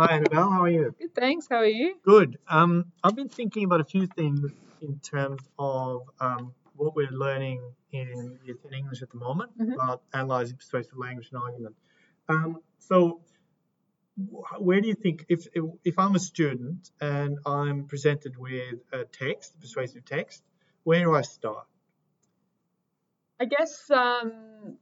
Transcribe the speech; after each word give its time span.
Hi, 0.00 0.16
Annabelle. 0.16 0.50
How 0.50 0.62
are 0.62 0.70
you? 0.70 0.94
Good, 0.98 1.14
thanks. 1.14 1.46
How 1.50 1.56
are 1.56 1.66
you? 1.66 1.96
Good. 2.02 2.38
Um, 2.48 2.86
I've 3.04 3.14
been 3.14 3.28
thinking 3.28 3.64
about 3.64 3.82
a 3.82 3.84
few 3.84 4.06
things 4.06 4.50
in 4.80 4.98
terms 5.00 5.42
of 5.58 6.08
um, 6.18 6.54
what 6.74 6.96
we're 6.96 7.10
learning 7.10 7.60
in 7.92 8.38
10 8.46 8.72
English 8.72 9.02
at 9.02 9.10
the 9.10 9.18
moment 9.18 9.50
Mhm. 9.58 9.74
about 9.74 10.02
analyzing 10.14 10.56
persuasive 10.56 10.96
language 10.96 11.28
and 11.32 11.42
argument. 11.42 11.76
Um, 12.30 12.62
so, 12.78 13.20
where 14.58 14.80
do 14.80 14.88
you 14.88 14.94
think, 14.94 15.26
if, 15.28 15.46
if 15.52 15.64
if 15.84 15.98
I'm 15.98 16.14
a 16.14 16.18
student 16.18 16.90
and 16.98 17.38
I'm 17.44 17.86
presented 17.86 18.38
with 18.38 18.80
a 18.92 19.04
text, 19.04 19.60
persuasive 19.60 20.06
text, 20.06 20.42
where 20.82 21.04
do 21.04 21.14
I 21.14 21.20
start? 21.20 21.66
I 23.38 23.44
guess 23.44 23.90
um, 23.90 24.78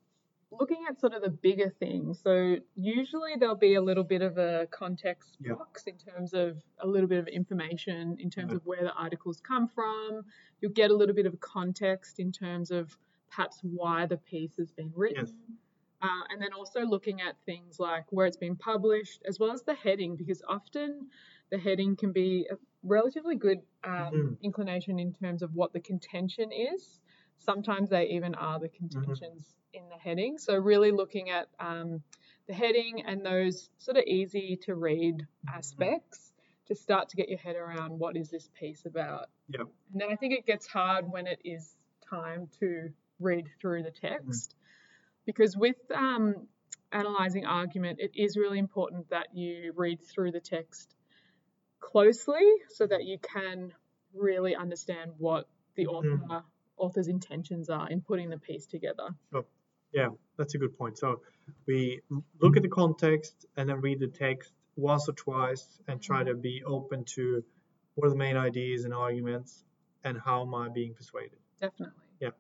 looking 0.51 0.85
at 0.89 0.99
sort 0.99 1.13
of 1.13 1.23
the 1.23 1.31
bigger 1.31 1.71
things. 1.79 2.21
So 2.23 2.57
usually 2.75 3.33
there'll 3.39 3.55
be 3.55 3.75
a 3.75 3.83
little 3.83 4.05
bit 4.05 4.23
of 4.23 4.39
a 4.39 4.67
context 4.71 5.37
Yeah. 5.41 5.55
box 5.55 5.85
in 5.85 5.99
terms 5.99 6.33
of 6.33 6.63
a 6.79 6.87
little 6.87 7.09
bit 7.09 7.19
of 7.19 7.29
information 7.29 8.17
in 8.19 8.31
terms 8.31 8.51
Yeah. 8.53 8.57
of 8.57 8.67
where 8.67 8.83
the 8.83 8.93
articles 8.95 9.41
come 9.41 9.69
from. 9.69 10.25
You'll 10.61 10.73
get 10.73 10.91
a 10.91 10.95
little 10.97 11.15
bit 11.15 11.27
of 11.27 11.39
context 11.41 12.19
in 12.19 12.33
terms 12.33 12.71
of 12.71 12.97
perhaps 13.29 13.61
why 13.63 14.07
the 14.07 14.17
piece 14.17 14.57
has 14.57 14.73
been 14.73 14.93
written. 14.97 15.27
Yes. 15.27 15.35
Uh, 16.01 16.23
and 16.31 16.41
then 16.41 16.53
also 16.53 16.81
looking 16.83 17.21
at 17.21 17.37
things 17.45 17.79
like 17.81 18.11
where 18.13 18.27
it's 18.27 18.37
been 18.37 18.57
published, 18.57 19.23
as 19.27 19.39
well 19.39 19.51
as 19.51 19.63
the 19.65 19.75
heading, 19.75 20.17
because 20.17 20.43
often 20.49 21.11
the 21.51 21.59
heading 21.59 21.97
can 21.97 22.13
be 22.13 22.47
a 22.51 22.57
relatively 22.85 23.35
good 23.37 23.59
um, 23.85 24.13
Mhm. 24.13 24.41
inclination 24.43 24.99
in 24.99 25.13
terms 25.13 25.43
of 25.43 25.55
what 25.55 25.73
the 25.73 25.81
contention 25.81 26.53
is. 26.53 27.01
Sometimes 27.39 27.91
they 27.91 28.09
even 28.09 28.35
are 28.35 28.59
the 28.59 28.69
contentions 28.69 29.55
in 29.73 29.89
the 29.89 29.97
heading. 29.97 30.39
So, 30.39 30.57
really 30.57 30.91
looking 30.91 31.31
at 31.31 31.49
um, 31.61 32.03
the 32.47 32.55
heading 32.55 33.05
and 33.07 33.25
those 33.25 33.71
sort 33.79 33.97
of 33.97 34.05
easy 34.05 34.59
to 34.63 34.75
read 34.75 35.27
aspects 35.53 36.33
to 36.67 36.75
start 36.75 37.09
to 37.11 37.17
get 37.17 37.29
your 37.29 37.39
head 37.39 37.57
around 37.57 37.99
what 37.99 38.17
is 38.17 38.29
this 38.29 38.49
piece 38.59 38.85
about. 38.85 39.29
Yeah. 39.49 39.63
And 39.93 40.01
then 40.01 40.09
I 40.11 40.17
think 40.17 40.35
it 40.35 40.47
gets 40.47 40.67
hard 40.67 41.11
when 41.11 41.27
it 41.27 41.41
is 41.45 41.77
time 42.11 42.49
to 42.61 42.91
read 43.21 43.49
through 43.61 43.83
the 43.83 43.91
text 43.91 44.55
because 45.25 45.57
with 45.57 45.77
um, 45.95 46.47
analyzing 46.93 47.45
argument, 47.45 47.99
it 48.01 48.13
is 48.15 48.37
really 48.37 48.59
important 48.59 49.11
that 49.11 49.29
you 49.35 49.73
read 49.77 50.01
through 50.03 50.33
the 50.33 50.41
text 50.41 50.95
closely 51.81 52.47
so 52.69 52.87
that 52.87 53.05
you 53.05 53.19
can 53.19 53.73
really 54.15 54.57
understand 54.57 55.13
what 55.19 55.47
the 55.75 55.87
author 55.87 56.09
Mhm. 56.09 56.45
Author's 56.79 57.09
intentions 57.09 57.69
are 57.69 57.89
in 57.89 58.01
putting 58.01 58.31
the 58.31 58.39
piece 58.39 58.67
together. 58.67 59.09
Yeah, 59.93 60.09
that's 60.37 60.55
a 60.55 60.59
good 60.59 60.77
point. 60.77 60.99
So, 60.99 61.23
we 61.67 62.03
look 62.41 62.57
at 62.57 62.63
the 62.63 62.69
context 62.69 63.47
and 63.57 63.69
then 63.69 63.81
read 63.81 64.01
the 64.01 64.07
text 64.07 64.53
once 64.77 65.09
or 65.09 65.13
twice 65.13 65.67
and 65.89 66.01
try 66.01 66.23
to 66.23 66.35
be 66.35 66.63
open 66.65 67.05
to 67.05 67.43
what 67.95 68.07
are 68.07 68.11
the 68.11 68.17
main 68.17 68.37
ideas 68.37 68.85
and 68.85 68.93
arguments 68.95 69.65
and 70.05 70.19
how 70.19 70.43
am 70.43 70.55
I 70.55 70.69
being 70.69 70.95
persuaded. 70.95 71.39
Definitely. 71.61 71.95
Yeah. 72.21 72.31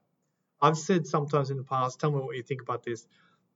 I've 0.60 0.76
said 0.76 1.06
sometimes 1.06 1.50
in 1.50 1.56
the 1.56 1.64
past, 1.64 1.98
tell 1.98 2.10
me 2.10 2.18
what 2.18 2.36
you 2.36 2.42
think 2.42 2.62
about 2.62 2.84
this, 2.84 3.06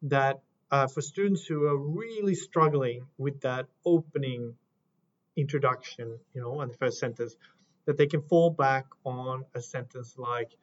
that 0.03 0.41
uh, 0.71 0.87
for 0.87 1.03
students 1.03 1.45
who 1.45 1.65
are 1.65 1.77
really 1.77 2.35
struggling 2.35 3.07
with 3.19 3.43
that 3.43 3.67
opening 3.85 4.55
introduction, 5.37 6.19
you 6.35 6.41
know, 6.41 6.61
and 6.61 6.73
the 6.73 6.77
first 6.79 6.99
sentence, 6.99 7.37
that 7.85 7.97
they 7.99 8.07
can 8.07 8.23
fall 8.23 8.51
back 8.51 8.87
on 9.05 9.45
a 9.55 9.61
sentence 9.61 10.15
like, 10.17 10.57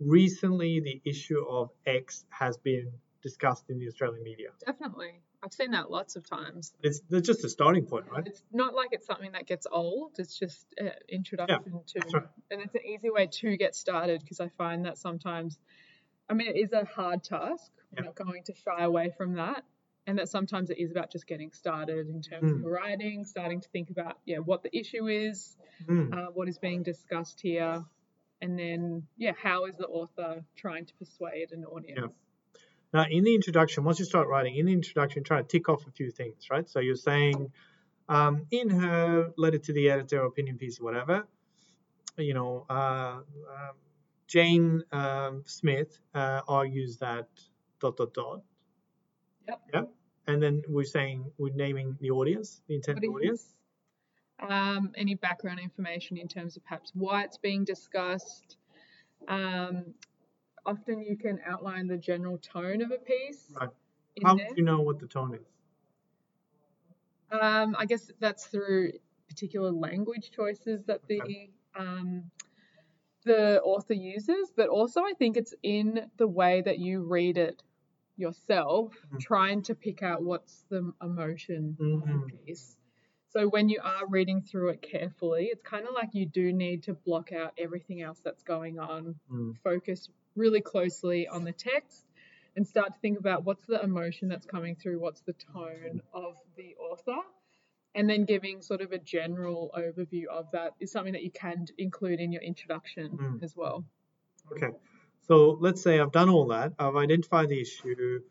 recently 0.00 0.80
the 0.80 1.00
issue 1.04 1.44
of 1.48 1.70
X 1.86 2.24
has 2.30 2.56
been 2.58 2.92
discussed 3.22 3.64
in 3.70 3.78
the 3.78 3.88
Australian 3.88 4.22
media. 4.22 4.48
Definitely. 4.64 5.20
I've 5.42 5.52
seen 5.52 5.72
that 5.72 5.90
lots 5.90 6.16
of 6.16 6.28
times. 6.28 6.72
It's, 6.82 7.00
it's 7.10 7.26
just 7.26 7.44
a 7.44 7.48
starting 7.48 7.84
point, 7.86 8.06
right? 8.10 8.26
It's 8.26 8.42
not 8.52 8.74
like 8.74 8.88
it's 8.92 9.06
something 9.06 9.32
that 9.32 9.46
gets 9.46 9.66
old. 9.70 10.12
It's 10.18 10.38
just 10.38 10.66
an 10.78 10.92
introduction 11.08 11.80
to, 11.86 12.00
that's 12.00 12.14
right. 12.14 12.24
and 12.50 12.60
it's 12.62 12.74
an 12.74 12.84
easy 12.84 13.10
way 13.10 13.26
to 13.26 13.56
get 13.56 13.74
started 13.74 14.20
because 14.20 14.40
I 14.40 14.48
find 14.48 14.84
that 14.86 14.98
sometimes, 14.98 15.58
I 16.28 16.34
mean, 16.34 16.48
it 16.48 16.56
is 16.58 16.72
a 16.72 16.84
hard 16.84 17.22
task. 17.24 17.70
Yeah. 17.92 18.00
I'm 18.00 18.04
not 18.06 18.14
going 18.14 18.42
to 18.44 18.54
shy 18.54 18.82
away 18.84 19.12
from 19.16 19.34
that. 19.34 19.64
And 20.08 20.18
that 20.18 20.28
sometimes 20.28 20.70
it 20.70 20.78
is 20.78 20.92
about 20.92 21.10
just 21.10 21.26
getting 21.26 21.50
started 21.50 22.08
in 22.08 22.22
terms 22.22 22.52
Mm. 22.52 22.56
of 22.60 22.64
writing, 22.64 23.24
starting 23.24 23.60
to 23.60 23.68
think 23.70 23.90
about, 23.90 24.18
yeah, 24.24 24.38
what 24.38 24.62
the 24.62 24.76
issue 24.76 25.08
is, 25.08 25.56
Mm. 25.88 26.12
uh, 26.16 26.30
what 26.30 26.48
is 26.48 26.58
being 26.58 26.84
discussed 26.84 27.40
here, 27.40 27.84
and 28.40 28.58
then, 28.58 29.04
yeah, 29.16 29.32
how 29.40 29.66
is 29.66 29.76
the 29.76 29.86
author 29.86 30.44
trying 30.56 30.86
to 30.86 30.94
persuade 30.94 31.52
an 31.52 31.64
audience? 31.64 31.98
yeah. 32.00 32.08
Now, 32.92 33.06
in 33.10 33.24
the 33.24 33.34
introduction, 33.34 33.84
once 33.84 33.98
you 33.98 34.04
start 34.04 34.28
writing, 34.28 34.56
in 34.56 34.66
the 34.66 34.72
introduction, 34.72 35.24
try 35.24 35.42
to 35.42 35.46
tick 35.46 35.68
off 35.68 35.86
a 35.86 35.90
few 35.90 36.10
things, 36.10 36.46
right? 36.50 36.68
So 36.68 36.80
you're 36.80 36.94
saying, 36.94 37.50
um, 38.08 38.46
in 38.50 38.70
her 38.70 39.32
letter 39.36 39.58
to 39.58 39.72
the 39.72 39.90
editor, 39.90 40.24
opinion 40.24 40.56
piece, 40.56 40.80
whatever, 40.80 41.26
you 42.16 42.34
know, 42.34 42.64
uh, 42.70 43.18
um, 43.18 43.74
Jane 44.28 44.82
um, 44.92 45.42
Smith 45.46 45.98
uh, 46.14 46.40
argues 46.48 46.98
that 46.98 47.28
dot 47.80 47.96
dot 47.96 48.14
dot. 48.14 48.42
Yep. 49.48 49.60
Yep. 49.74 49.92
And 50.28 50.42
then 50.42 50.62
we're 50.68 50.84
saying 50.84 51.30
we're 51.38 51.54
naming 51.54 51.96
the 52.00 52.10
audience, 52.10 52.60
the 52.66 52.74
intended 52.74 53.08
audience. 53.08 53.54
Um, 54.38 54.92
any 54.96 55.14
background 55.14 55.60
information 55.60 56.18
in 56.18 56.28
terms 56.28 56.56
of 56.56 56.64
perhaps 56.64 56.92
why 56.94 57.22
it's 57.24 57.38
being 57.38 57.64
discussed. 57.64 58.58
Um, 59.28 59.94
often 60.66 61.02
you 61.02 61.16
can 61.16 61.40
outline 61.46 61.86
the 61.86 61.96
general 61.96 62.38
tone 62.38 62.82
of 62.82 62.90
a 62.90 62.98
piece. 62.98 63.50
Right. 63.58 63.70
How 64.22 64.34
there. 64.36 64.48
do 64.48 64.54
you 64.56 64.62
know 64.62 64.80
what 64.80 64.98
the 64.98 65.06
tone 65.06 65.34
is? 65.34 65.46
Um, 67.30 67.74
I 67.78 67.86
guess 67.86 68.10
that's 68.20 68.46
through 68.46 68.92
particular 69.28 69.70
language 69.72 70.30
choices 70.30 70.84
that 70.84 71.00
the 71.08 71.50
um, 71.74 72.30
the 73.24 73.60
author 73.62 73.94
uses, 73.94 74.52
but 74.56 74.68
also 74.68 75.00
I 75.00 75.12
think 75.18 75.36
it's 75.36 75.54
in 75.62 76.08
the 76.16 76.28
way 76.28 76.62
that 76.62 76.78
you 76.78 77.02
read 77.02 77.36
it 77.38 77.62
yourself, 78.16 78.94
Mhm. 79.12 79.20
trying 79.20 79.62
to 79.62 79.74
pick 79.74 80.02
out 80.02 80.22
what's 80.22 80.62
the 80.68 80.92
emotion 81.02 81.76
of 81.80 82.06
the 82.06 82.12
Mhm. 82.12 82.46
piece. 82.46 82.76
So 83.28 83.48
when 83.48 83.68
you 83.68 83.80
are 83.82 84.06
reading 84.06 84.40
through 84.42 84.70
it 84.70 84.82
carefully, 84.82 85.46
it's 85.46 85.62
kind 85.62 85.86
of 85.86 85.94
like 85.94 86.10
you 86.14 86.26
do 86.26 86.52
need 86.52 86.84
to 86.84 86.94
block 86.94 87.32
out 87.32 87.52
everything 87.58 88.00
else 88.02 88.20
that's 88.20 88.42
going 88.42 88.78
on, 88.78 89.18
Mm. 89.30 89.56
focus 89.62 90.08
really 90.36 90.60
closely 90.60 91.26
on 91.28 91.44
the 91.44 91.52
text, 91.52 92.06
and 92.54 92.66
start 92.66 92.94
to 92.94 93.00
think 93.00 93.18
about 93.18 93.44
what's 93.44 93.66
the 93.66 93.82
emotion 93.82 94.28
that's 94.28 94.46
coming 94.46 94.76
through, 94.76 94.98
what's 94.98 95.20
the 95.22 95.32
tone 95.34 96.00
of 96.12 96.36
the 96.56 96.74
author, 96.76 97.18
and 97.94 98.08
then 98.08 98.24
giving 98.24 98.62
sort 98.62 98.80
of 98.80 98.92
a 98.92 98.98
general 98.98 99.70
overview 99.76 100.26
of 100.26 100.50
that 100.52 100.74
is 100.80 100.90
something 100.90 101.12
that 101.12 101.22
you 101.22 101.30
can 101.30 101.66
include 101.78 102.20
in 102.20 102.32
your 102.32 102.42
introduction 102.42 103.18
Mm. 103.18 103.42
as 103.42 103.56
well. 103.56 103.84
Okay. 104.52 104.70
So 105.22 105.58
let's 105.60 105.82
say 105.82 105.98
I've 105.98 106.12
done 106.12 106.28
all 106.28 106.46
that. 106.48 106.72
I've 106.78 106.96
identified 106.96 107.48
the 107.48 107.60
issue. 107.60 108.22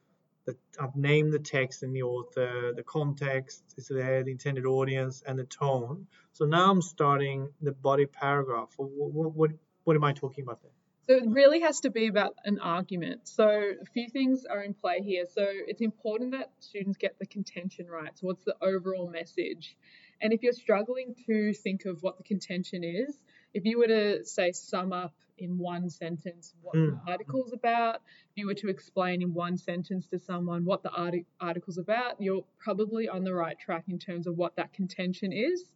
That 0.46 0.58
I've 0.80 0.96
named 0.96 1.34
the 1.34 1.40
text 1.40 1.82
and 1.84 1.96
the 1.96 2.04
author, 2.04 2.72
the 2.76 2.84
context 2.84 3.64
is 3.78 3.88
there, 3.88 4.24
the 4.24 4.32
intended 4.32 4.66
audience, 4.66 5.24
and 5.26 5.40
the 5.40 5.44
tone. 5.44 6.08
So 6.34 6.46
now 6.46 6.70
I'm 6.70 6.82
starting 6.82 7.50
the 7.62 7.72
body 7.72 8.06
paragraph. 8.06 8.70
What, 8.78 9.34
what, 9.36 9.52
what 9.86 9.96
am 9.96 10.04
I 10.04 10.14
talking 10.14 10.44
about 10.44 10.62
there? 10.62 10.72
So 11.08 11.16
it 11.16 11.24
really 11.28 11.62
has 11.62 11.82
to 11.82 11.92
be 11.92 12.08
about 12.08 12.36
an 12.46 12.60
argument. 12.60 13.28
So 13.28 13.48
a 13.48 13.86
few 13.94 14.10
things 14.10 14.46
are 14.46 14.62
in 14.62 14.74
play 14.74 15.02
here. 15.02 15.26
So 15.32 15.46
it's 15.48 15.82
important 15.82 16.32
that 16.32 16.52
students 16.60 16.98
get 16.98 17.20
the 17.20 17.28
contention 17.28 17.88
right. 17.88 18.10
So 18.18 18.28
what's 18.28 18.44
the 18.44 18.56
overall 18.62 19.08
message? 19.08 19.78
And 20.20 20.34
if 20.34 20.42
you're 20.42 20.54
struggling 20.54 21.16
to 21.28 21.54
think 21.54 21.86
of 21.86 22.02
what 22.02 22.18
the 22.18 22.24
contention 22.24 22.84
is, 22.84 23.16
if 23.56 23.66
you 23.66 23.80
were 23.80 23.88
to 23.88 24.24
say 24.26 24.52
sum 24.52 24.94
up 24.94 25.14
in 25.38 25.58
one 25.58 25.90
sentence 25.90 26.54
what 26.62 26.76
Mm. 26.76 27.04
the 27.06 27.12
article's 27.12 27.54
about, 27.54 27.96
if 27.96 28.38
you 28.38 28.46
were 28.46 28.54
to 28.54 28.70
explain 28.70 29.22
in 29.22 29.34
one 29.34 29.58
sentence 29.58 30.08
to 30.10 30.20
someone 30.20 30.64
what 30.66 30.84
the 30.84 30.92
arti- 30.92 31.26
article's 31.40 31.78
about, 31.78 32.22
you're 32.22 32.46
probably 32.60 33.10
on 33.10 33.24
the 33.24 33.34
right 33.34 33.58
track 33.60 33.86
in 33.88 33.98
terms 34.00 34.28
of 34.28 34.38
what 34.38 34.56
that 34.58 34.72
contention 34.74 35.32
is 35.34 35.72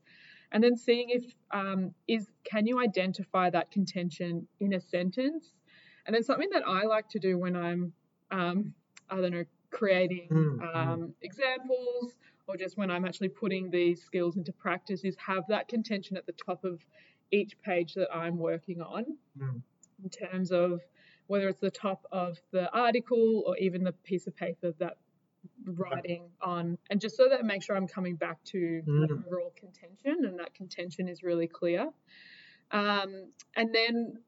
and 0.51 0.63
then 0.63 0.75
seeing 0.75 1.09
if 1.09 1.23
um, 1.51 1.93
is 2.07 2.27
can 2.43 2.65
you 2.65 2.79
identify 2.79 3.49
that 3.49 3.71
contention 3.71 4.47
in 4.59 4.73
a 4.73 4.79
sentence 4.79 5.53
and 6.05 6.15
then 6.15 6.23
something 6.23 6.49
that 6.51 6.63
i 6.67 6.83
like 6.83 7.07
to 7.09 7.19
do 7.19 7.37
when 7.37 7.55
i'm 7.55 7.93
um, 8.31 8.73
i 9.09 9.15
don't 9.15 9.31
know 9.31 9.45
creating 9.71 10.27
Mm, 10.31 10.57
mm. 10.57 10.75
um, 10.77 11.13
examples 11.21 12.15
or 12.47 12.57
just 12.57 12.77
when 12.77 12.89
i'm 12.89 13.05
actually 13.05 13.29
putting 13.29 13.69
these 13.69 14.01
skills 14.01 14.37
into 14.37 14.51
practice 14.51 15.03
is 15.03 15.15
have 15.17 15.43
that 15.49 15.67
contention 15.67 16.17
at 16.17 16.25
the 16.25 16.33
top 16.33 16.63
of 16.63 16.83
each 17.31 17.59
page 17.61 17.93
that 17.93 18.09
i'm 18.13 18.37
working 18.37 18.81
on 18.81 19.05
Mm. 19.39 19.61
in 20.03 20.09
terms 20.09 20.51
of 20.51 20.81
whether 21.27 21.47
it's 21.47 21.59
the 21.59 21.71
top 21.71 22.05
of 22.11 22.39
the 22.51 22.71
article 22.73 23.43
or 23.45 23.55
even 23.57 23.83
the 23.83 23.91
piece 23.91 24.25
of 24.27 24.35
paper 24.35 24.71
that 24.79 24.97
writing 25.65 26.29
on 26.41 26.77
and 26.89 26.99
just 26.99 27.15
so 27.15 27.29
that 27.29 27.45
make 27.45 27.61
sure 27.63 27.75
I'm 27.75 27.87
coming 27.87 28.15
back 28.15 28.43
to 28.45 28.81
Mm. 28.85 29.11
overall 29.11 29.51
contention 29.55 30.25
and 30.25 30.39
that 30.39 30.53
contention 30.53 31.07
is 31.07 31.21
really 31.23 31.47
clear. 31.47 31.91
Um, 32.71 33.31
and 33.55 33.73
then 33.73 34.23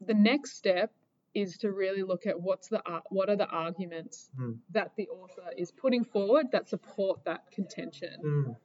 the 0.00 0.14
next 0.14 0.56
step 0.56 0.92
is 1.34 1.56
to 1.58 1.70
really 1.72 2.02
look 2.02 2.26
at 2.26 2.40
what's 2.40 2.68
the 2.68 2.82
what 3.10 3.28
are 3.30 3.36
the 3.36 3.46
arguments 3.48 4.30
Mm. 4.38 4.58
that 4.70 4.94
the 4.96 5.08
author 5.08 5.50
is 5.56 5.70
putting 5.70 6.04
forward 6.04 6.50
that 6.52 6.68
support 6.68 7.24
that 7.24 7.50
contention. 7.52 8.20
Mm. 8.22 8.56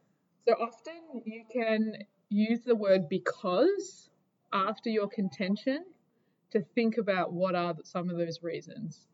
So 0.47 0.53
often 0.53 1.21
you 1.25 1.45
can 1.51 2.03
use 2.29 2.61
the 2.61 2.75
word 2.75 3.09
because 3.09 4.09
after 4.51 4.89
your 4.89 5.07
contention 5.07 5.85
to 6.51 6.61
think 6.75 6.97
about 6.97 7.33
what 7.33 7.55
are 7.55 7.75
some 7.83 8.09
of 8.09 8.17
those 8.17 8.41
reasons. 8.41 9.07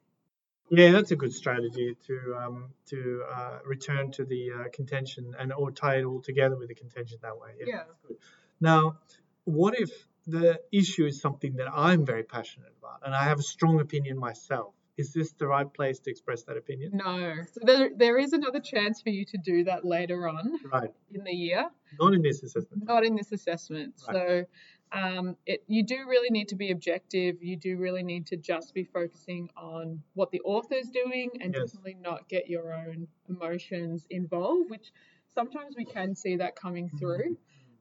Yeah, 0.70 0.92
that's 0.92 1.12
a 1.12 1.16
good 1.18 1.34
strategy 1.34 1.98
to 2.08 2.36
um, 2.42 2.70
to 2.88 3.24
uh, 3.30 3.60
return 3.66 4.12
to 4.12 4.24
the 4.24 4.52
uh, 4.52 4.64
contention 4.72 5.34
and 5.38 5.52
or 5.52 5.72
tie 5.72 5.98
it 5.98 6.06
all 6.06 6.22
together 6.22 6.56
with 6.56 6.70
the 6.70 6.76
contention 6.76 7.18
that 7.22 7.38
way. 7.38 7.50
Yeah. 7.60 7.66
Yeah. 7.68 7.84
good. 8.08 8.18
Now, 8.62 9.00
what 9.44 9.78
if 9.78 9.92
the 10.28 10.62
issue 10.72 11.06
is 11.06 11.20
something 11.20 11.56
that 11.56 11.68
I'm 11.74 12.06
very 12.06 12.24
passionate 12.24 12.74
about 12.80 13.02
and 13.04 13.14
I 13.14 13.24
have 13.24 13.40
a 13.40 13.44
strong 13.44 13.82
opinion 13.82 14.18
myself? 14.18 14.74
Is 14.98 15.14
this 15.14 15.32
the 15.34 15.48
right 15.48 15.72
place 15.74 16.00
to 16.00 16.12
express 16.12 16.44
that 16.44 16.58
opinion? 16.58 16.92
No. 16.94 17.34
So 17.54 17.62
there, 17.64 17.90
there 17.96 18.18
is 18.18 18.34
another 18.34 18.60
chance 18.60 19.02
for 19.02 19.10
you 19.10 19.26
to 19.26 19.38
do 19.38 19.64
that 19.64 19.86
later 19.86 20.28
on 20.28 20.60
Right. 20.72 20.92
in 21.14 21.24
the 21.24 21.32
year. 21.34 21.70
Not 22.00 22.14
in 22.14 22.22
this 22.22 22.44
assessment. 22.44 22.84
not 22.86 23.06
in 23.06 23.16
this 23.16 23.32
assessment. 23.32 23.96
Right. 24.08 24.16
So 24.16 24.46
um, 25.00 25.38
it, 25.46 25.64
you 25.68 25.84
do 25.84 25.96
really 26.08 26.30
need 26.30 26.50
to 26.50 26.56
be 26.56 26.72
objective. 26.72 27.42
You 27.42 27.56
do 27.56 27.78
really 27.78 28.04
need 28.04 28.28
to 28.28 28.38
just 28.38 28.74
be 28.74 28.84
focusing 28.84 29.50
on 29.56 30.02
what 30.14 30.32
the 30.32 30.42
author's 30.42 30.90
doing 30.90 31.30
and 31.40 31.54
Yes. 31.54 31.72
definitely 31.72 31.98
not 32.02 32.28
get 32.28 32.50
your 32.50 32.74
own 32.74 33.08
emotions 33.30 34.06
involved, 34.10 34.70
which 34.70 34.92
sometimes 35.34 35.76
we 35.78 35.86
can 35.86 36.16
see 36.16 36.36
that 36.38 36.56
coming 36.56 36.88
Mm-hmm. 36.90 36.98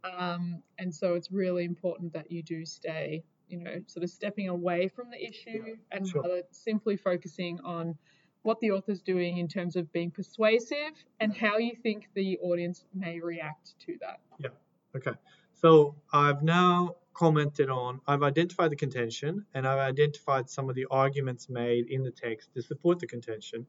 Um, 0.04 0.62
and 0.78 0.94
so 0.94 1.14
it's 1.14 1.30
really 1.30 1.64
important 1.64 2.12
that 2.14 2.30
you 2.30 2.42
do 2.42 2.64
stay, 2.64 3.24
you 3.48 3.58
know, 3.58 3.80
sort 3.86 4.04
of 4.04 4.10
stepping 4.10 4.48
away 4.48 4.88
from 4.88 5.10
the 5.10 5.22
issue 5.22 5.64
Yeah, 5.66 5.74
and 5.92 6.08
sure. 6.08 6.22
rather 6.22 6.42
simply 6.50 6.96
focusing 6.96 7.60
on 7.60 7.96
what 8.42 8.58
the 8.60 8.70
author's 8.70 9.02
doing 9.02 9.36
in 9.38 9.48
terms 9.48 9.76
of 9.76 9.92
being 9.92 10.10
persuasive 10.10 10.92
and 11.20 11.36
how 11.36 11.58
you 11.58 11.74
think 11.74 12.08
the 12.14 12.38
audience 12.38 12.84
may 12.94 13.20
react 13.20 13.74
to 13.80 13.96
that. 14.00 14.20
Yeah. 14.38 14.48
Okay. 14.96 15.12
So 15.52 15.94
I've 16.12 16.42
now 16.42 16.96
commented 17.12 17.68
on, 17.68 18.00
I've 18.06 18.22
identified 18.22 18.70
the 18.70 18.76
contention 18.76 19.44
and 19.52 19.66
I've 19.66 19.78
identified 19.78 20.48
some 20.48 20.70
of 20.70 20.74
the 20.74 20.86
arguments 20.90 21.50
made 21.50 21.90
in 21.90 22.02
the 22.02 22.10
text 22.10 22.54
to 22.54 22.62
support 22.62 22.98
the 22.98 23.06
contention. 23.06 23.66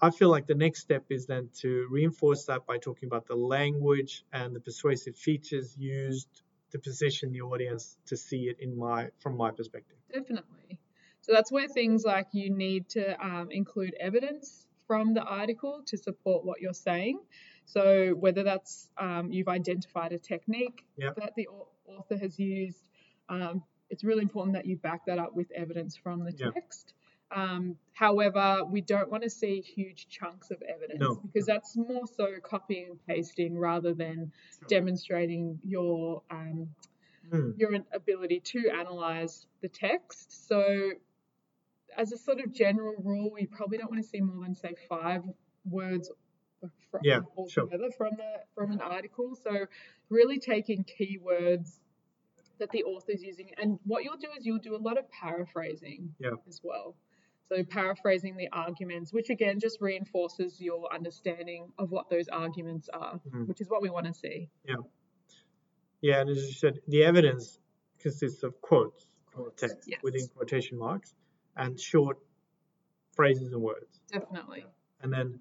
I 0.00 0.10
feel 0.10 0.28
like 0.30 0.46
the 0.46 0.54
next 0.54 0.80
step 0.80 1.04
is 1.10 1.26
then 1.26 1.48
to 1.60 1.86
reinforce 1.90 2.44
that 2.46 2.66
by 2.66 2.78
talking 2.78 3.06
about 3.06 3.26
the 3.26 3.36
language 3.36 4.24
and 4.32 4.54
the 4.54 4.60
persuasive 4.60 5.16
features 5.16 5.76
used 5.78 6.42
to 6.72 6.78
position 6.78 7.32
the 7.32 7.40
audience 7.42 7.96
to 8.06 8.16
see 8.16 8.44
it 8.48 8.58
in 8.60 8.76
my 8.76 9.08
from 9.18 9.36
my 9.36 9.50
perspective. 9.50 9.96
Definitely. 10.12 10.78
So 11.20 11.32
that's 11.32 11.50
where 11.50 11.68
things 11.68 12.04
like 12.04 12.26
you 12.32 12.50
need 12.50 12.88
to 12.90 13.18
um, 13.24 13.50
include 13.50 13.94
evidence 13.98 14.66
from 14.86 15.14
the 15.14 15.22
article 15.22 15.82
to 15.86 15.96
support 15.96 16.44
what 16.44 16.60
you're 16.60 16.74
saying. 16.74 17.20
So 17.64 18.10
whether 18.10 18.42
that's 18.42 18.90
um, 18.98 19.30
you've 19.30 19.48
identified 19.48 20.12
a 20.12 20.18
technique 20.18 20.84
Yep. 20.98 21.16
that 21.16 21.32
the 21.34 21.48
author 21.86 22.18
has 22.18 22.38
used, 22.38 22.88
um, 23.28 23.62
it's 23.88 24.04
really 24.04 24.22
important 24.22 24.54
that 24.54 24.66
you 24.66 24.76
back 24.76 25.06
that 25.06 25.18
up 25.18 25.34
with 25.34 25.50
evidence 25.52 25.96
from 25.96 26.24
the 26.24 26.32
Yep. 26.32 26.54
text. 26.54 26.94
Um, 27.30 27.76
however, 27.92 28.64
we 28.64 28.80
don't 28.80 29.10
want 29.10 29.22
to 29.24 29.30
see 29.30 29.60
huge 29.60 30.08
chunks 30.08 30.50
of 30.50 30.62
evidence 30.62 31.00
No. 31.00 31.16
because 31.16 31.46
that's 31.46 31.76
more 31.76 32.06
so 32.06 32.34
copying 32.42 32.90
and 32.90 33.06
pasting 33.06 33.58
rather 33.58 33.92
than 33.94 34.32
demonstrating 34.68 35.58
your 35.64 36.22
um, 36.30 36.68
Hmm. 37.30 37.52
your 37.56 37.70
ability 37.94 38.40
to 38.40 38.68
analyze 38.68 39.46
the 39.62 39.68
text. 39.68 40.46
So, 40.46 40.90
as 41.96 42.12
a 42.12 42.18
sort 42.18 42.40
of 42.40 42.52
general 42.52 42.94
rule, 43.02 43.30
we 43.32 43.46
probably 43.46 43.78
don't 43.78 43.90
want 43.90 44.02
to 44.02 44.08
see 44.08 44.20
more 44.20 44.44
than 44.44 44.54
say 44.54 44.74
five 44.90 45.24
words 45.64 46.10
from, 46.90 47.00
Yeah, 47.02 47.20
sure. 47.48 47.64
altogether 47.64 47.90
from 47.90 48.16
the 48.16 48.42
from 48.54 48.72
an 48.72 48.80
article. 48.82 49.34
So, 49.36 49.66
really 50.10 50.38
taking 50.38 50.84
keywords 50.84 51.78
that 52.58 52.70
the 52.70 52.84
author's 52.84 53.22
using, 53.22 53.50
and 53.56 53.78
what 53.84 54.04
you'll 54.04 54.18
do 54.18 54.28
is 54.38 54.44
you'll 54.44 54.58
do 54.58 54.76
a 54.76 54.78
lot 54.78 54.98
of 54.98 55.10
paraphrasing 55.10 56.14
Yeah. 56.18 56.32
as 56.46 56.60
well. 56.62 56.94
So 57.50 57.62
paraphrasing 57.62 58.36
the 58.36 58.48
arguments, 58.52 59.12
which 59.12 59.30
again 59.30 59.60
just 59.60 59.80
reinforces 59.80 60.60
your 60.60 60.92
understanding 60.92 61.72
of 61.78 61.90
what 61.90 62.08
those 62.08 62.28
arguments 62.28 62.88
are, 62.88 63.20
Mhm. 63.26 63.48
which 63.48 63.60
is 63.60 63.68
what 63.68 63.82
we 63.82 63.90
want 63.90 64.06
to 64.06 64.14
see. 64.14 64.50
Yeah, 64.64 64.76
Yeah, 66.00 66.20
and 66.20 66.30
as 66.30 66.46
you 66.46 66.52
said, 66.52 66.80
the 66.88 67.04
evidence 67.04 67.58
consists 67.98 68.42
of 68.42 68.60
quotes 68.60 69.16
the 69.34 69.50
text 69.56 69.88
Yes. 69.88 70.02
within 70.02 70.28
quotation 70.28 70.78
marks 70.78 71.14
and 71.56 71.78
short 71.80 72.18
phrases 73.12 73.52
and 73.52 73.62
words. 73.62 74.00
Definitely. 74.08 74.66
And 75.00 75.12
then 75.12 75.40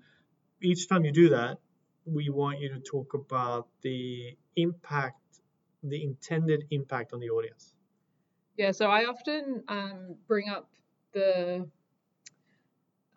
each 0.62 0.88
time 0.88 1.06
you 1.06 1.12
do 1.12 1.30
that, 1.30 1.60
we 2.06 2.30
want 2.30 2.60
you 2.60 2.70
to 2.70 2.80
talk 2.80 3.14
about 3.14 3.68
the 3.82 4.38
impact, 4.56 5.42
the 5.84 6.04
intended 6.04 6.66
impact 6.70 7.14
on 7.14 7.20
the 7.20 7.30
audience. 7.30 7.74
Yeah, 8.58 8.72
so 8.72 8.90
I 8.90 9.06
often 9.06 9.64
um, 9.68 10.16
bring 10.28 10.50
up 10.50 10.70
the 11.14 11.70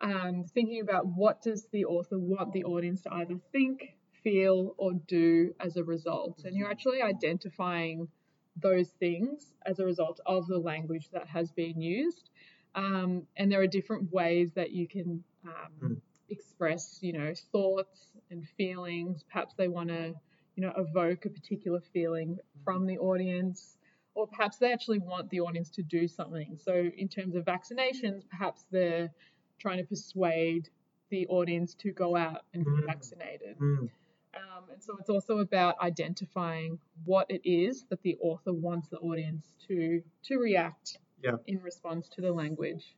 um, 0.01 0.45
thinking 0.53 0.81
about 0.81 1.07
what 1.07 1.41
does 1.41 1.67
the 1.71 1.85
author 1.85 2.19
want 2.19 2.53
the 2.53 2.63
audience 2.63 3.01
to 3.01 3.13
either 3.13 3.35
think, 3.51 3.95
feel, 4.23 4.75
or 4.77 4.93
do 4.93 5.53
as 5.59 5.77
a 5.77 5.83
result, 5.83 6.41
and 6.45 6.55
you're 6.55 6.69
actually 6.69 7.01
identifying 7.01 8.07
those 8.55 8.89
things 8.99 9.53
as 9.65 9.79
a 9.79 9.85
result 9.85 10.19
of 10.25 10.47
the 10.47 10.57
language 10.57 11.09
that 11.11 11.27
has 11.27 11.51
been 11.51 11.79
used. 11.81 12.29
Um, 12.75 13.23
and 13.37 13.51
there 13.51 13.61
are 13.61 13.67
different 13.67 14.11
ways 14.11 14.51
that 14.53 14.71
you 14.71 14.87
can 14.87 15.23
um, 15.45 15.51
Mm. 15.81 16.01
express, 16.29 16.99
you 17.01 17.13
know, 17.13 17.33
thoughts 17.51 18.11
and 18.29 18.47
feelings. 18.57 19.23
Perhaps 19.31 19.53
they 19.55 19.67
want 19.67 19.89
to, 19.89 20.13
you 20.55 20.63
know, 20.63 20.73
evoke 20.77 21.25
a 21.25 21.29
particular 21.29 21.79
feeling 21.93 22.37
from 22.63 22.85
the 22.85 22.97
audience 22.97 23.77
or 24.17 24.27
perhaps 24.27 24.57
they 24.57 24.73
actually 24.73 24.97
want 24.97 25.29
the 25.29 25.39
audience 25.39 25.69
to 25.69 25.83
do 25.83 26.07
something. 26.07 26.57
So, 26.57 26.73
in 26.97 27.07
terms 27.07 27.35
of 27.35 27.45
vaccinations, 27.45 28.27
perhaps 28.27 28.65
they're 28.71 29.11
trying 29.59 29.77
to 29.77 29.83
persuade 29.85 30.69
the 31.09 31.27
audience 31.27 31.73
to 31.75 31.91
go 31.91 32.15
out 32.15 32.41
and 32.53 32.65
get 32.65 32.73
Mm. 32.73 32.85
vaccinated. 32.85 33.57
Mm, 33.59 33.89
Um, 34.35 34.69
and 34.71 34.83
so, 34.83 34.95
it's 34.99 35.09
also 35.09 35.39
about 35.39 35.79
identifying 35.79 36.79
what 37.05 37.25
it 37.31 37.41
is 37.43 37.85
that 37.85 38.01
the 38.03 38.17
author 38.21 38.53
wants 38.53 38.87
the 38.89 38.99
audience 38.99 39.55
to 39.67 40.03
to 40.23 40.37
react 40.37 40.99
Yeah. 41.23 41.37
in 41.47 41.61
response 41.63 42.07
to 42.09 42.21
the 42.21 42.31
language. 42.31 42.95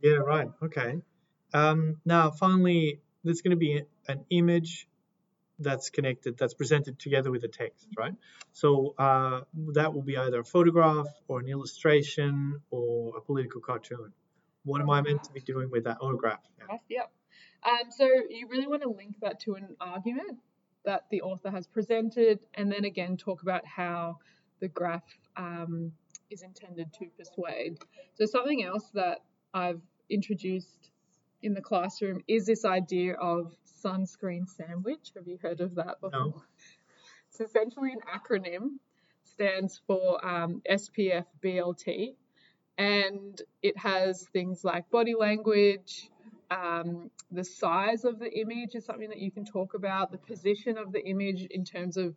Yeah, 0.00 0.16
right. 0.16 0.48
Okay. 0.62 1.02
Um, 1.52 2.00
now, 2.04 2.30
finally, 2.30 3.00
there's 3.24 3.42
going 3.42 3.50
to 3.50 3.56
be 3.56 3.82
an 4.08 4.24
image 4.30 4.88
that's 5.58 5.90
connected, 5.90 6.36
that's 6.38 6.54
presented 6.54 6.98
together 6.98 7.30
with 7.30 7.42
the 7.42 7.48
text, 7.48 7.88
right? 7.96 8.14
So 8.52 8.94
uh, 8.98 9.42
that 9.74 9.92
will 9.94 10.02
be 10.02 10.16
either 10.16 10.40
a 10.40 10.44
photograph 10.44 11.08
or 11.28 11.40
an 11.40 11.48
illustration 11.48 12.62
or 12.70 13.16
a 13.16 13.20
political 13.20 13.60
cartoon. 13.60 14.12
What 14.66 14.80
am 14.80 14.90
I 14.90 15.00
meant 15.00 15.22
to 15.24 15.32
be 15.32 15.40
doing 15.40 15.70
with 15.70 15.84
that 15.84 15.98
autograph? 16.00 16.40
Yeah. 16.58 16.76
Yep. 16.88 17.12
Um, 17.64 17.90
so 17.90 18.04
you 18.04 18.48
really 18.48 18.66
want 18.66 18.82
to 18.82 18.90
link 18.90 19.16
that 19.22 19.40
to 19.40 19.54
an 19.54 19.76
argument 19.80 20.38
that 20.84 21.04
the 21.10 21.22
author 21.22 21.50
has 21.50 21.66
presented, 21.66 22.40
and 22.54 22.70
then 22.70 22.84
again 22.84 23.16
talk 23.16 23.42
about 23.42 23.64
how 23.64 24.18
the 24.60 24.68
graph 24.68 25.02
um, 25.36 25.92
is 26.30 26.42
intended 26.42 26.92
to 26.94 27.06
persuade. 27.16 27.78
So 28.14 28.26
something 28.26 28.64
else 28.64 28.90
that 28.94 29.18
I've 29.54 29.80
introduced 30.10 30.90
in 31.42 31.54
the 31.54 31.60
classroom 31.60 32.22
is 32.26 32.46
this 32.46 32.64
idea 32.64 33.14
of 33.14 33.54
sunscreen 33.84 34.48
sandwich. 34.48 35.12
Have 35.16 35.28
you 35.28 35.38
heard 35.40 35.60
of 35.60 35.76
that 35.76 36.00
before? 36.00 36.20
No. 36.20 36.42
It's 37.28 37.40
essentially 37.40 37.92
an 37.92 38.00
acronym, 38.12 38.78
stands 39.22 39.80
for 39.86 40.24
um, 40.26 40.62
SPF 40.68 41.26
BLT, 41.44 42.14
and 42.78 43.40
it 43.62 43.76
has 43.78 44.26
things 44.32 44.64
like 44.64 44.88
body 44.90 45.14
language, 45.14 46.10
um, 46.50 47.10
the 47.30 47.44
size 47.44 48.04
of 48.04 48.18
the 48.18 48.30
image 48.38 48.74
is 48.74 48.84
something 48.84 49.08
that 49.08 49.18
you 49.18 49.30
can 49.30 49.44
talk 49.44 49.74
about, 49.74 50.12
the 50.12 50.18
position 50.18 50.78
of 50.78 50.92
the 50.92 51.04
image 51.04 51.46
in 51.50 51.64
terms 51.64 51.96
of 51.96 52.14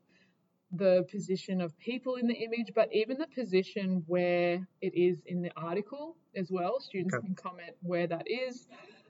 the 0.71 1.03
position 1.09 1.61
of 1.61 1.77
people 1.79 2.15
in 2.15 2.27
the 2.27 2.33
image, 2.35 2.71
but 2.75 2.89
even 2.93 3.17
the 3.17 3.27
position 3.27 4.03
where 4.05 4.67
it 4.81 4.93
is 4.95 5.23
in 5.25 5.41
the 5.41 5.51
article 5.57 6.15
as 6.35 6.51
well. 6.51 6.79
Students 6.79 7.15
Okay. 7.15 7.25
can 7.25 7.35
comment 7.35 7.71
where 7.81 8.05
that 8.07 8.29
is. 8.29 8.67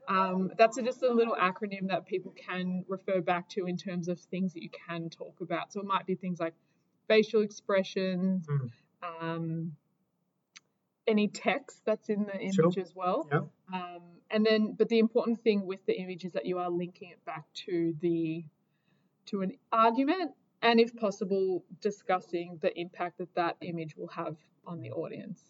Um, 0.08 0.50
that's 0.56 0.78
a, 0.78 0.82
just 0.82 1.02
a 1.02 1.12
little 1.12 1.36
acronym 1.36 1.86
that 1.88 2.06
people 2.06 2.32
can 2.32 2.84
refer 2.88 3.20
back 3.20 3.48
to 3.50 3.66
in 3.66 3.76
terms 3.76 4.08
of 4.08 4.18
things 4.18 4.54
that 4.54 4.62
you 4.62 4.70
can 4.88 5.10
talk 5.10 5.40
about. 5.40 5.72
So 5.72 5.80
it 5.80 5.86
might 5.86 6.06
be 6.06 6.14
things 6.14 6.40
like 6.40 6.54
facial 7.08 7.42
expressions, 7.42 8.46
Mm. 8.48 8.70
um, 9.02 9.76
any 11.10 11.28
text 11.28 11.82
that's 11.84 12.08
in 12.08 12.24
the 12.24 12.38
image 12.38 12.54
Sure. 12.54 12.72
as 12.80 12.94
well. 12.94 13.28
Yeah. 13.30 13.40
Um, 13.78 14.02
and 14.30 14.46
then, 14.46 14.74
but 14.78 14.88
the 14.88 14.98
important 14.98 15.42
thing 15.42 15.66
with 15.66 15.84
the 15.86 15.94
image 15.94 16.24
is 16.24 16.32
that 16.32 16.46
you 16.46 16.58
are 16.58 16.70
linking 16.70 17.10
it 17.10 17.24
back 17.24 17.44
to 17.66 17.94
the 18.00 18.44
to 19.26 19.42
an 19.42 19.52
argument, 19.72 20.32
and 20.62 20.80
if 20.80 20.94
possible, 20.96 21.64
discussing 21.80 22.58
the 22.62 22.72
impact 22.78 23.18
that 23.18 23.34
that 23.34 23.56
image 23.60 23.96
will 23.96 24.08
have 24.08 24.36
on 24.66 24.80
the 24.80 24.90
audience. 24.92 25.40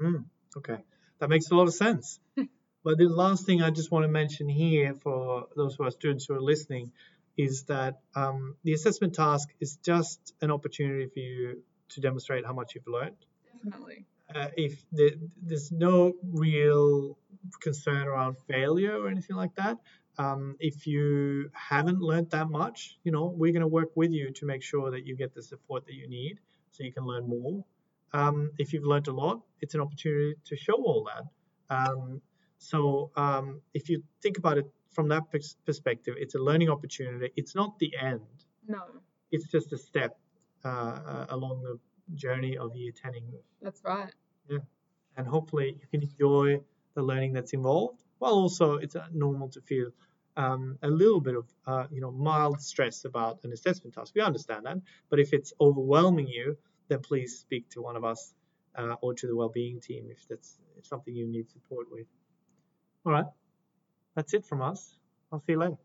Mm, 0.00 0.24
okay, 0.56 0.78
that 1.18 1.28
makes 1.28 1.50
a 1.50 1.54
lot 1.54 1.68
of 1.68 1.74
sense. 1.74 2.20
but 2.84 2.98
the 2.98 3.08
last 3.08 3.46
thing 3.46 3.62
I 3.62 3.70
just 3.70 3.90
want 3.90 4.04
to 4.04 4.08
mention 4.08 4.48
here 4.48 4.94
for 4.94 5.48
those 5.56 5.74
who 5.76 5.84
are 5.84 5.90
students 5.90 6.26
who 6.26 6.34
are 6.34 6.40
listening 6.42 6.92
is 7.36 7.64
that 7.64 8.00
um, 8.14 8.56
the 8.64 8.72
assessment 8.72 9.14
task 9.14 9.48
is 9.60 9.76
just 9.76 10.34
an 10.42 10.50
opportunity 10.50 11.06
for 11.06 11.20
you 11.20 11.62
to 11.90 12.00
demonstrate 12.00 12.44
how 12.44 12.52
much 12.52 12.74
you've 12.74 12.86
learned. 12.86 13.16
Definitely. 13.64 14.06
Uh, 14.34 14.48
if 14.56 14.84
the, 14.92 15.18
there's 15.42 15.72
no 15.72 16.12
real 16.22 17.18
concern 17.60 18.06
around 18.06 18.36
failure 18.48 18.96
or 18.96 19.08
anything 19.08 19.36
like 19.36 19.54
that, 19.56 19.78
um, 20.18 20.56
if 20.60 20.86
you 20.86 21.50
haven't 21.54 22.00
learned 22.00 22.30
that 22.30 22.50
much, 22.50 22.98
you 23.04 23.12
know, 23.12 23.26
we're 23.36 23.52
going 23.52 23.62
to 23.62 23.68
work 23.68 23.90
with 23.94 24.12
you 24.12 24.30
to 24.32 24.46
make 24.46 24.62
sure 24.62 24.90
that 24.90 25.06
you 25.06 25.16
get 25.16 25.34
the 25.34 25.42
support 25.42 25.86
that 25.86 25.94
you 25.94 26.08
need 26.08 26.38
so 26.70 26.84
you 26.84 26.92
can 26.92 27.04
learn 27.04 27.28
more. 27.28 27.64
Um, 28.12 28.50
if 28.58 28.72
you've 28.72 28.84
learned 28.84 29.08
a 29.08 29.12
lot, 29.12 29.40
it's 29.60 29.74
an 29.74 29.80
opportunity 29.80 30.34
to 30.44 30.56
show 30.56 30.74
all 30.74 31.08
that. 31.10 31.74
Um, 31.74 32.20
so 32.58 33.10
um, 33.16 33.60
if 33.72 33.88
you 33.88 34.02
think 34.22 34.36
about 34.38 34.58
it 34.58 34.66
from 34.92 35.08
that 35.08 35.24
perspective, 35.64 36.14
it's 36.18 36.34
a 36.34 36.38
learning 36.38 36.68
opportunity. 36.68 37.32
It's 37.36 37.54
not 37.54 37.78
the 37.78 37.92
end. 38.00 38.20
No, 38.66 38.82
It's 39.30 39.48
just 39.50 39.72
a 39.72 39.78
step 39.78 40.18
uh, 40.64 40.68
uh, 40.68 41.26
along 41.30 41.62
the 41.62 41.78
journey 42.14 42.58
of 42.58 42.74
year 42.76 42.92
10 42.92 43.14
English. 43.14 43.44
that's 43.62 43.82
right. 43.84 44.12
And 45.16 45.26
hopefully 45.26 45.76
you 45.80 45.86
can 45.90 46.02
enjoy 46.02 46.60
the 46.94 47.02
learning 47.02 47.32
that's 47.34 47.52
involved, 47.52 48.02
while 48.18 48.32
also 48.32 48.76
it's 48.76 48.96
normal 49.12 49.48
to 49.50 49.60
feel 49.60 49.90
um, 50.36 50.78
a 50.82 50.88
little 50.88 51.20
bit 51.20 51.36
of, 51.36 51.46
uh, 51.66 51.86
you 51.90 52.00
know, 52.00 52.10
mild 52.10 52.60
stress 52.60 53.04
about 53.04 53.44
an 53.44 53.52
assessment 53.52 53.94
task. 53.94 54.14
We 54.14 54.22
understand 54.22 54.66
that. 54.66 54.78
But 55.10 55.20
if 55.20 55.32
it's 55.32 55.52
overwhelming 55.60 56.28
you, 56.28 56.56
then 56.88 57.00
please 57.00 57.38
speak 57.38 57.68
to 57.70 57.82
one 57.82 57.96
of 57.96 58.04
us 58.04 58.32
uh, 58.76 58.94
or 59.02 59.14
to 59.14 59.26
the 59.26 59.36
well-being 59.36 59.80
team 59.80 60.08
if 60.10 60.26
that's 60.28 60.58
something 60.82 61.14
you 61.14 61.26
need 61.26 61.50
support 61.50 61.86
with. 61.90 62.06
All 63.04 63.12
right. 63.12 63.26
That's 64.14 64.34
it 64.34 64.46
from 64.46 64.62
us. 64.62 64.96
I'll 65.32 65.40
see 65.40 65.52
you 65.52 65.58
later. 65.58 65.80